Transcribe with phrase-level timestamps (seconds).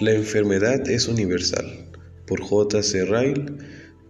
[0.00, 1.66] La enfermedad es universal,
[2.26, 2.82] por J.
[2.82, 3.04] C.
[3.04, 3.44] Ryle,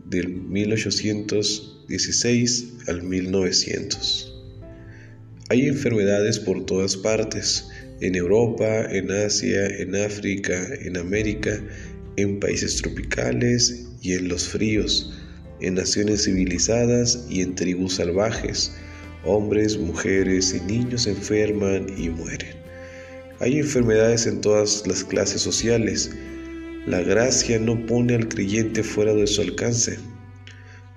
[0.05, 4.33] del 1816 al 1900.
[5.49, 7.67] Hay enfermedades por todas partes,
[8.01, 11.61] en Europa, en Asia, en África, en América,
[12.15, 15.13] en países tropicales y en los fríos,
[15.61, 18.71] en naciones civilizadas y en tribus salvajes.
[19.25, 22.60] Hombres, mujeres y niños enferman y mueren.
[23.41, 26.11] Hay enfermedades en todas las clases sociales.
[26.87, 29.99] La gracia no pone al creyente fuera de su alcance.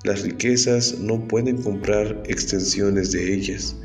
[0.04, 3.78] Las riquezas no pueden comprar extensiones de ellas.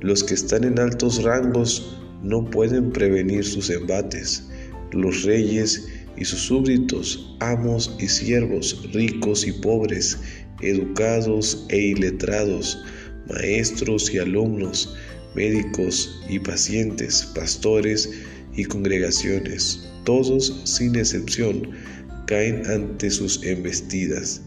[0.00, 4.42] Los que están en altos rangos no pueden prevenir sus embates.
[4.90, 10.18] Los reyes y sus súbditos, amos y siervos, ricos y pobres,
[10.62, 12.82] educados e iletrados,
[13.28, 14.96] maestros y alumnos,
[15.34, 18.10] médicos y pacientes, pastores
[18.54, 21.70] y congregaciones, todos sin excepción
[22.26, 24.42] caen ante sus embestidas.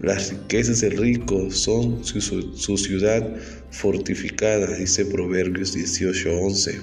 [0.00, 3.36] Las riquezas del rico son su, su ciudad
[3.70, 6.80] fortificada, dice Proverbios 18:11.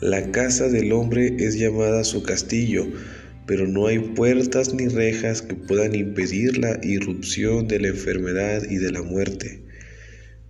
[0.00, 2.86] La casa del hombre es llamada su castillo,
[3.46, 8.76] pero no hay puertas ni rejas que puedan impedir la irrupción de la enfermedad y
[8.76, 9.62] de la muerte.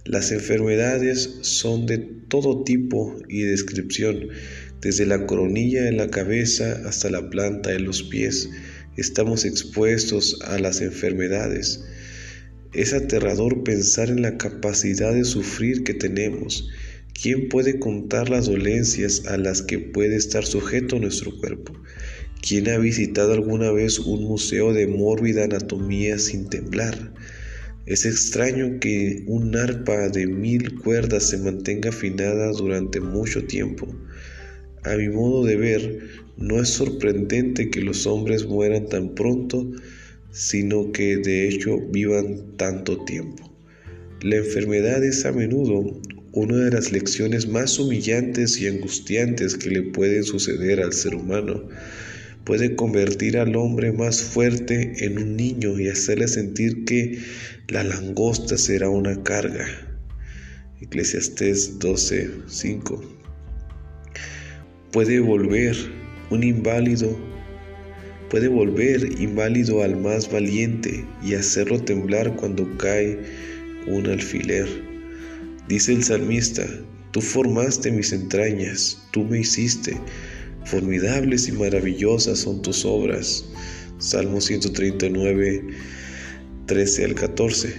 [0.04, 4.30] Las enfermedades son de todo tipo y descripción,
[4.80, 8.50] desde la coronilla de la cabeza hasta la planta de los pies.
[8.96, 11.84] Estamos expuestos a las enfermedades.
[12.74, 16.68] Es aterrador pensar en la capacidad de sufrir que tenemos.
[17.14, 21.80] ¿Quién puede contar las dolencias a las que puede estar sujeto nuestro cuerpo?
[22.40, 27.12] ¿Quién ha visitado alguna vez un museo de mórbida anatomía sin temblar?
[27.84, 33.92] Es extraño que un arpa de mil cuerdas se mantenga afinada durante mucho tiempo.
[34.84, 35.98] A mi modo de ver,
[36.36, 39.68] no es sorprendente que los hombres mueran tan pronto,
[40.30, 43.52] sino que de hecho vivan tanto tiempo.
[44.22, 46.00] La enfermedad es a menudo
[46.32, 51.68] una de las lecciones más humillantes y angustiantes que le pueden suceder al ser humano
[52.44, 57.18] puede convertir al hombre más fuerte en un niño y hacerle sentir que
[57.68, 59.66] la langosta será una carga.
[60.80, 63.00] Eclesiastés 12:5
[64.90, 65.76] Puede volver
[66.30, 67.16] un inválido,
[68.28, 73.18] puede volver inválido al más valiente y hacerlo temblar cuando cae
[73.86, 74.66] un alfiler.
[75.68, 76.66] Dice el salmista,
[77.12, 79.96] tú formaste mis entrañas, tú me hiciste
[80.64, 83.44] Formidables y maravillosas son tus obras.
[83.98, 85.62] Salmo 139,
[86.66, 87.74] 13 al 14.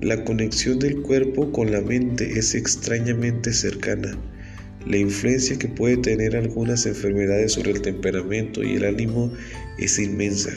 [0.00, 4.16] La conexión del cuerpo con la mente es extrañamente cercana.
[4.86, 9.32] La influencia que puede tener algunas enfermedades sobre el temperamento y el ánimo
[9.78, 10.52] es inmensa.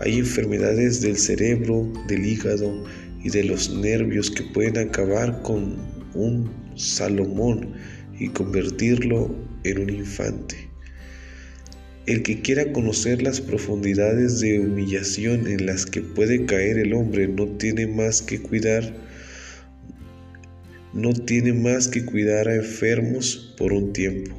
[0.00, 2.84] Hay enfermedades del cerebro, del hígado
[3.22, 5.76] y de los nervios que pueden acabar con
[6.14, 7.72] un Salomón
[8.18, 9.34] y convertirlo
[9.64, 10.67] en un infante.
[12.08, 17.28] El que quiera conocer las profundidades de humillación en las que puede caer el hombre
[17.28, 18.94] no tiene más que cuidar
[20.94, 24.34] no tiene más que cuidar a enfermos por un tiempo.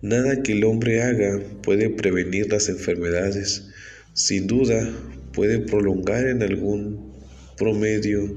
[0.00, 3.68] Nada que el hombre haga puede prevenir las enfermedades.
[4.14, 4.90] Sin duda,
[5.34, 7.12] puede prolongar en algún
[7.58, 8.34] promedio,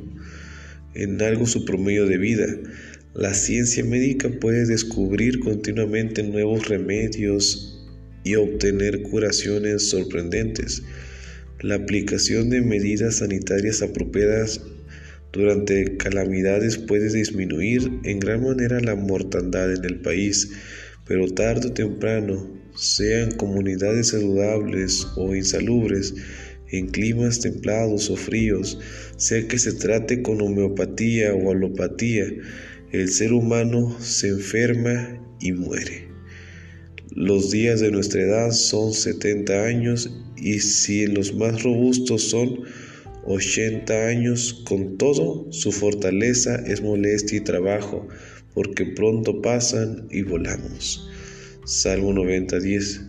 [0.93, 2.47] en algo su promedio de vida,
[3.15, 7.87] la ciencia médica puede descubrir continuamente nuevos remedios
[8.23, 10.83] y obtener curaciones sorprendentes.
[11.61, 14.61] La aplicación de medidas sanitarias apropiadas
[15.33, 20.51] durante calamidades puede disminuir en gran manera la mortandad en el país,
[21.07, 26.13] pero tarde o temprano, sean comunidades saludables o insalubres,
[26.71, 28.79] en climas templados o fríos,
[29.17, 32.27] sea que se trate con homeopatía o alopatía,
[32.91, 36.07] el ser humano se enferma y muere.
[37.11, 42.61] Los días de nuestra edad son 70 años y si los más robustos son
[43.25, 48.07] 80 años, con todo su fortaleza es molestia y trabajo,
[48.55, 51.07] porque pronto pasan y volamos.
[51.65, 53.01] Salmo 90:10.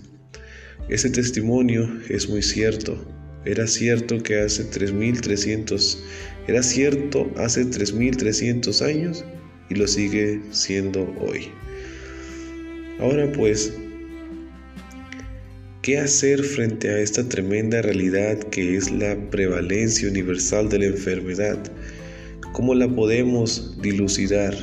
[0.91, 3.03] Ese testimonio es muy cierto.
[3.47, 6.03] Era cierto que hace 3300
[6.47, 9.25] era cierto hace 3300 años
[9.71, 11.49] y lo sigue siendo hoy.
[12.99, 13.73] Ahora pues,
[15.81, 21.59] ¿qué hacer frente a esta tremenda realidad que es la prevalencia universal de la enfermedad?
[22.53, 24.55] ¿Cómo la podemos dilucidar?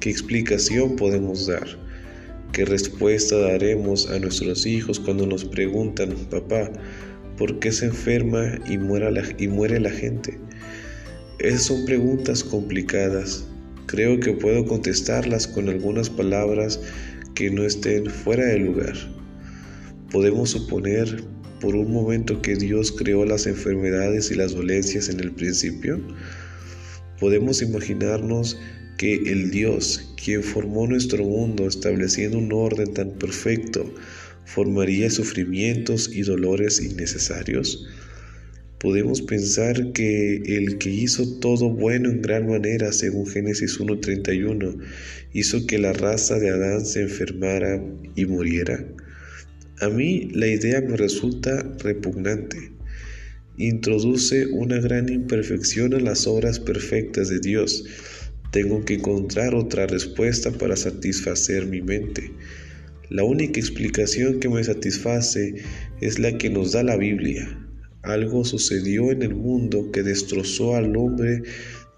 [0.00, 1.66] ¿Qué explicación podemos dar?
[2.52, 6.70] ¿Qué respuesta daremos a nuestros hijos cuando nos preguntan, papá,
[7.38, 10.38] ¿por qué se enferma y muere la, y muere la gente?
[11.38, 13.46] Esas son preguntas complicadas.
[13.86, 16.80] Creo que puedo contestarlas con algunas palabras
[17.34, 18.94] que no estén fuera de lugar.
[20.10, 21.22] Podemos suponer
[21.60, 26.00] por un momento que Dios creó las enfermedades y las dolencias en el principio.
[27.20, 28.58] Podemos imaginarnos
[28.96, 33.92] que el Dios, quien formó nuestro mundo estableciendo un orden tan perfecto,
[34.44, 37.86] formaría sufrimientos y dolores innecesarios?
[38.78, 44.78] Podemos pensar que el que hizo todo bueno en gran manera, según Génesis 1.31,
[45.32, 47.82] hizo que la raza de Adán se enfermara
[48.14, 48.84] y muriera.
[49.80, 52.72] A mí la idea me resulta repugnante.
[53.56, 57.84] Introduce una gran imperfección a las obras perfectas de Dios.
[58.52, 62.32] Tengo que encontrar otra respuesta para satisfacer mi mente.
[63.10, 65.54] La única explicación que me satisface
[66.00, 67.63] es la que nos da la Biblia.
[68.04, 71.42] Algo sucedió en el mundo que destrozó al hombre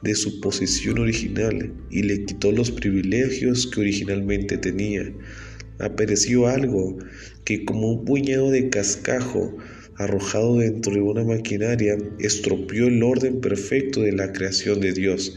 [0.02, 5.12] de su posición original y le quitó los privilegios que originalmente tenía.
[5.80, 6.96] Apareció algo
[7.44, 9.56] que como un puñado de cascajo
[9.96, 15.36] arrojado dentro de una maquinaria estropeó el orden perfecto de la creación de Dios.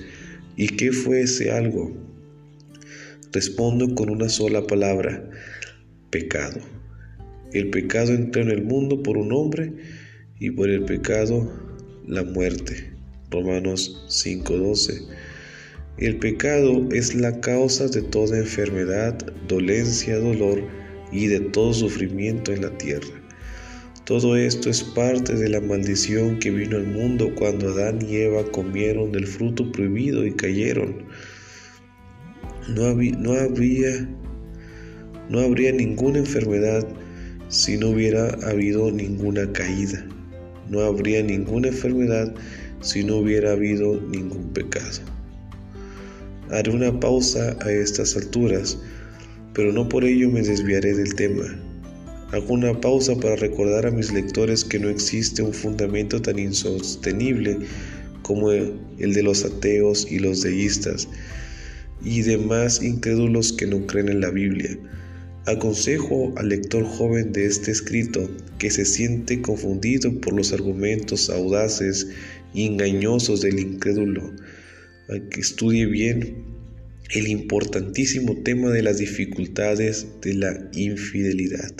[0.55, 1.97] ¿Y qué fue ese algo?
[3.33, 5.29] Respondo con una sola palabra,
[6.11, 6.59] pecado.
[7.53, 9.73] El pecado entró en el mundo por un hombre
[10.39, 11.51] y por el pecado
[12.07, 12.91] la muerte.
[13.29, 15.01] Romanos 5:12.
[15.97, 19.15] El pecado es la causa de toda enfermedad,
[19.47, 20.63] dolencia, dolor
[21.11, 23.09] y de todo sufrimiento en la tierra.
[24.05, 28.43] Todo esto es parte de la maldición que vino al mundo cuando Adán y Eva
[28.51, 31.03] comieron del fruto prohibido y cayeron.
[32.69, 33.33] No, había, no,
[35.29, 36.87] no habría ninguna enfermedad
[37.49, 40.07] si no hubiera habido ninguna caída.
[40.69, 42.33] No habría ninguna enfermedad
[42.81, 44.99] si no hubiera habido ningún pecado.
[46.51, 48.77] Haré una pausa a estas alturas,
[49.53, 51.45] pero no por ello me desviaré del tema.
[52.31, 57.57] Hago una pausa para recordar a mis lectores que no existe un fundamento tan insostenible
[58.21, 61.07] como el de los ateos y los deístas
[62.03, 64.77] y demás incrédulos que no creen en la Biblia.
[65.49, 68.29] Aconsejo al lector joven de este escrito
[68.59, 72.07] que se siente confundido por los argumentos audaces
[72.53, 74.31] y engañosos del incrédulo,
[75.09, 76.43] a que estudie bien
[77.15, 81.73] el importantísimo tema de las dificultades de la infidelidad.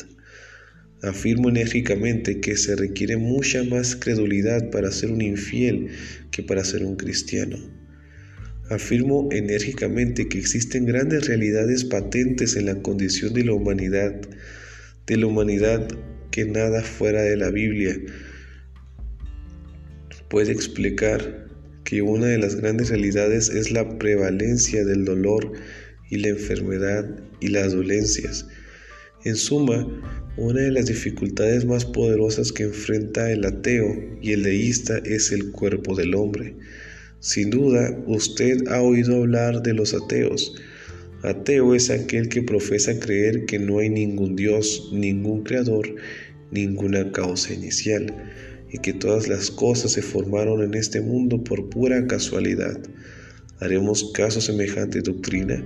[1.03, 5.89] Afirmo enérgicamente que se requiere mucha más credulidad para ser un infiel
[6.31, 7.59] que para ser un cristiano.
[8.69, 14.15] Afirmo enérgicamente que existen grandes realidades patentes en la condición de la humanidad,
[15.07, 15.87] de la humanidad
[16.31, 17.99] que nada fuera de la Biblia
[20.29, 21.47] puede explicar
[21.83, 25.51] que una de las grandes realidades es la prevalencia del dolor
[26.09, 28.47] y la enfermedad y las dolencias.
[29.25, 29.87] En suma,
[30.37, 33.85] una de las dificultades más poderosas que enfrenta el ateo
[34.21, 36.55] y el deísta es el cuerpo del hombre.
[37.21, 40.55] Sin duda, usted ha oído hablar de los ateos.
[41.21, 45.95] Ateo es aquel que profesa creer que no hay ningún Dios, ningún creador,
[46.49, 48.15] ninguna causa inicial,
[48.71, 52.79] y que todas las cosas se formaron en este mundo por pura casualidad.
[53.59, 55.61] ¿Haremos caso a semejante doctrina?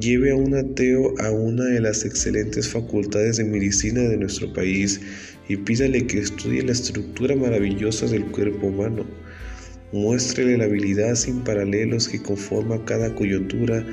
[0.00, 5.00] Lleve a un ateo a una de las excelentes facultades de medicina de nuestro país
[5.48, 9.25] y pídale que estudie la estructura maravillosa del cuerpo humano
[9.92, 13.86] Muéstrele la habilidad sin paralelos que conforma cada coyuntura,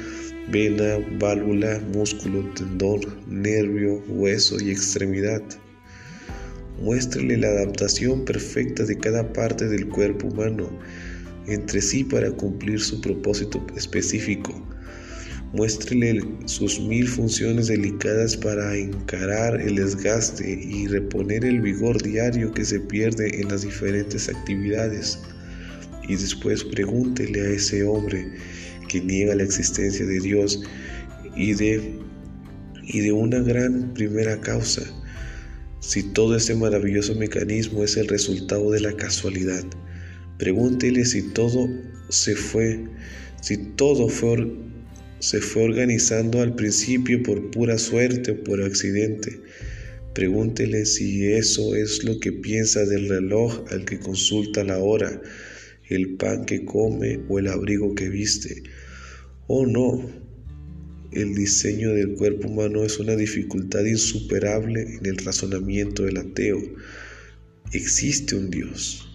[0.52, 5.44] vena, válvula, músculo, tendón, nervio, hueso y extremidad.
[6.82, 10.68] Muéstrele la adaptación perfecta de cada parte del cuerpo humano
[11.46, 14.52] entre sí para cumplir su propósito específico.
[15.54, 22.66] Muéstrele sus mil funciones delicadas para encarar el desgaste y reponer el vigor diario que
[22.66, 25.20] se pierde en las diferentes actividades
[26.08, 28.34] y después pregúntele a ese hombre
[28.88, 30.62] que niega la existencia de Dios
[31.36, 32.00] y de,
[32.84, 34.84] y de una gran primera causa,
[35.80, 39.64] si todo este maravilloso mecanismo es el resultado de la casualidad.
[40.38, 41.70] Pregúntele si todo
[42.10, 42.84] se fue,
[43.42, 44.52] si todo fue,
[45.20, 49.42] se fue organizando al principio por pura suerte o por accidente.
[50.14, 55.22] Pregúntele si eso es lo que piensa del reloj al que consulta la hora
[55.90, 58.64] el pan que come o el abrigo que viste.
[59.48, 60.10] Oh no,
[61.12, 66.60] el diseño del cuerpo humano es una dificultad insuperable en el razonamiento del ateo.
[67.72, 69.10] Existe un Dios.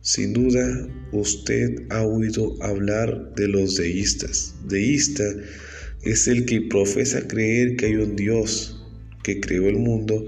[0.00, 4.54] Sin duda, usted ha oído hablar de los deístas.
[4.68, 5.24] Deísta
[6.02, 8.82] es el que profesa creer que hay un Dios
[9.22, 10.24] que creó el mundo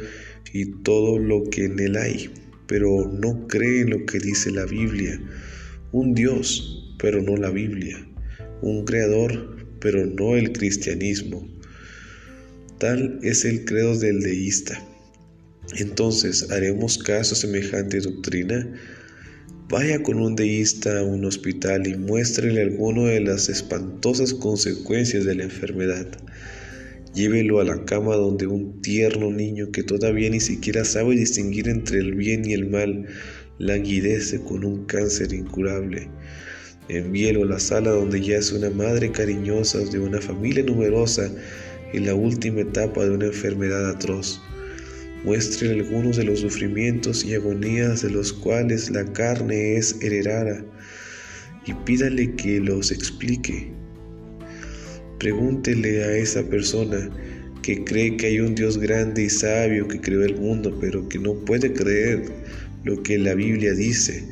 [0.52, 2.30] y todo lo que en él hay,
[2.72, 5.20] pero no cree en lo que dice la Biblia.
[5.92, 7.98] Un Dios, pero no la Biblia.
[8.62, 11.46] Un creador, pero no el cristianismo.
[12.78, 14.82] Tal es el credo del deísta.
[15.76, 18.66] Entonces, ¿haremos caso a semejante doctrina?
[19.68, 25.34] Vaya con un deísta a un hospital y muéstrele alguna de las espantosas consecuencias de
[25.34, 26.06] la enfermedad.
[27.14, 31.98] Llévelo a la cama donde un tierno niño que todavía ni siquiera sabe distinguir entre
[31.98, 33.06] el bien y el mal
[33.58, 36.08] languidece con un cáncer incurable.
[36.88, 41.30] Envíelo a la sala donde ya es una madre cariñosa de una familia numerosa
[41.92, 44.40] en la última etapa de una enfermedad atroz.
[45.22, 50.64] Muestre algunos de los sufrimientos y agonías de los cuales la carne es heredada
[51.66, 53.81] y pídale que los explique.
[55.22, 57.08] Pregúntele a esa persona
[57.62, 61.20] que cree que hay un Dios grande y sabio que creó el mundo, pero que
[61.20, 62.24] no puede creer
[62.82, 64.24] lo que la Biblia dice.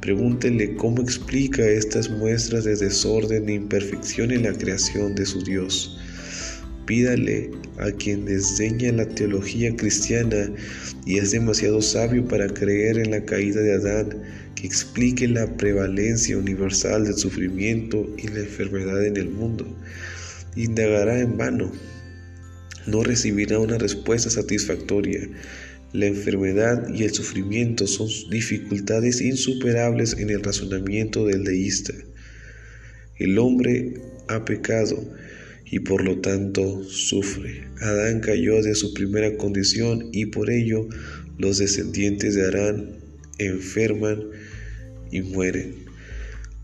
[0.00, 5.98] Pregúntele cómo explica estas muestras de desorden e imperfección en la creación de su Dios.
[6.86, 10.48] Pídale a quien desdeña la teología cristiana
[11.06, 14.22] y es demasiado sabio para creer en la caída de Adán,
[14.54, 19.66] que explique la prevalencia universal del sufrimiento y la enfermedad en el mundo.
[20.56, 21.72] Indagará en vano.
[22.86, 25.28] No recibirá una respuesta satisfactoria.
[25.92, 31.92] La enfermedad y el sufrimiento son dificultades insuperables en el razonamiento del deísta.
[33.18, 33.94] El hombre
[34.28, 35.12] ha pecado
[35.66, 37.64] y por lo tanto sufre.
[37.80, 40.88] Adán cayó de su primera condición y por ello
[41.38, 42.96] los descendientes de Adán
[43.38, 44.22] enferman
[45.10, 45.89] y mueren.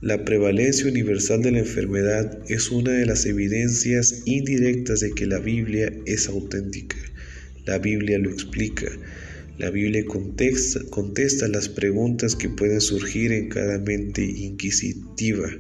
[0.07, 5.41] La prevalencia universal de la enfermedad es una de las evidencias indirectas de que la
[5.41, 6.97] Biblia es auténtica.
[7.65, 8.87] La Biblia lo explica.
[9.59, 15.51] La Biblia contesta, las preguntas que pueden surgir en cada mente inquisitiva.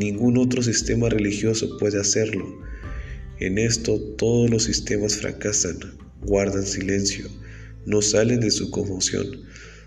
[0.00, 2.58] Ningún otro sistema religioso puede hacerlo.
[3.38, 5.76] En esto todos los sistemas fracasan,
[6.22, 7.26] guardan silencio,
[7.84, 9.26] no salen de su conmoción.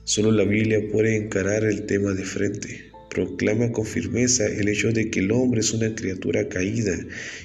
[0.03, 2.88] Solo la Biblia puede encarar el tema de frente.
[3.09, 6.97] Proclama con firmeza el hecho de que el hombre es una criatura caída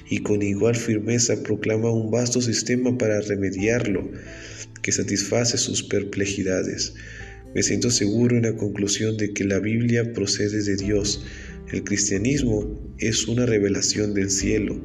[0.09, 4.11] y con igual firmeza proclama un vasto sistema para remediarlo
[4.81, 6.93] que satisface sus perplejidades.
[7.55, 11.25] Me siento seguro en la conclusión de que la Biblia procede de Dios
[11.71, 14.79] el cristianismo es una revelación del cielo.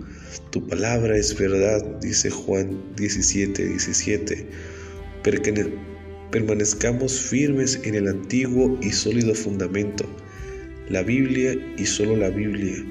[0.51, 4.47] Tu palabra es verdad, dice Juan 17, 17.
[6.33, 10.09] Permanezcamos firmes en el antiguo y sólido fundamento.
[10.91, 12.85] La Biblia y solo la Biblia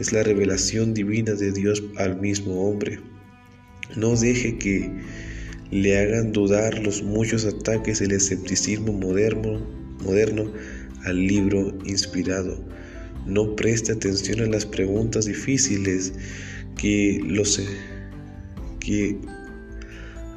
[0.00, 2.98] es la revelación divina de Dios al mismo hombre.
[3.96, 4.90] No deje que
[5.70, 9.60] le hagan dudar los muchos ataques del escepticismo moderno,
[10.02, 10.50] moderno
[11.04, 12.64] al libro inspirado.
[13.26, 16.14] No preste atención a las preguntas difíciles
[16.78, 17.60] que, los,
[18.80, 19.18] que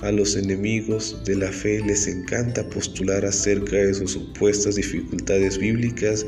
[0.01, 6.25] a los enemigos de la fe les encanta postular acerca de sus supuestas dificultades bíblicas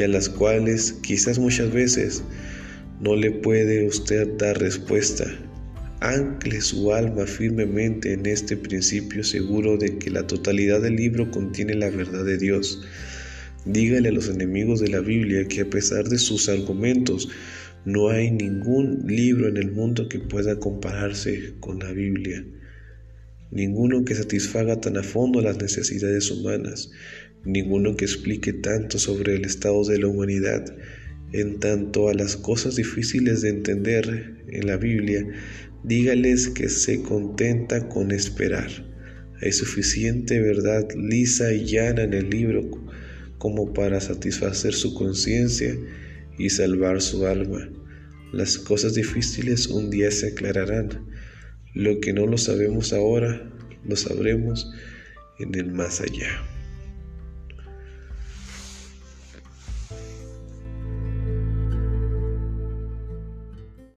[0.00, 2.22] y a las cuales quizás muchas veces
[3.02, 5.26] no le puede usted dar respuesta.
[6.00, 11.74] Ancle su alma firmemente en este principio seguro de que la totalidad del libro contiene
[11.74, 12.82] la verdad de Dios.
[13.66, 17.28] Dígale a los enemigos de la Biblia que a pesar de sus argumentos,
[17.84, 22.42] no hay ningún libro en el mundo que pueda compararse con la Biblia.
[23.50, 26.90] Ninguno que satisfaga tan a fondo las necesidades humanas,
[27.44, 30.64] ninguno que explique tanto sobre el estado de la humanidad,
[31.32, 35.26] en tanto a las cosas difíciles de entender en la Biblia,
[35.84, 38.68] dígales que se contenta con esperar.
[39.42, 42.70] Hay suficiente verdad lisa y llana en el libro
[43.38, 45.74] como para satisfacer su conciencia
[46.38, 47.70] y salvar su alma.
[48.32, 51.06] Las cosas difíciles un día se aclararán.
[51.74, 53.50] Lo que no lo sabemos ahora,
[53.84, 54.70] lo sabremos
[55.38, 56.59] en el más allá.